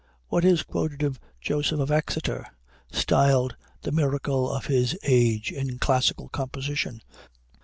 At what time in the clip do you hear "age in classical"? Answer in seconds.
5.03-6.27